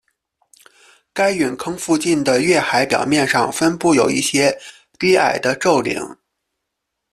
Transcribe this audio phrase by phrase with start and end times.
[1.13, 4.59] 该陨坑附近的月海表面上分布有一些
[4.97, 5.99] 低矮的皱岭。